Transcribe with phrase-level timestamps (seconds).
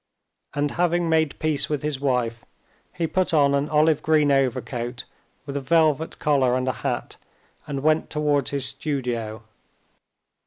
[0.55, 2.43] And having made peace with his wife
[2.91, 5.03] he put on an olive green overcoat
[5.45, 7.17] with a velvet collar and a hat,
[7.67, 9.43] and went towards his studio.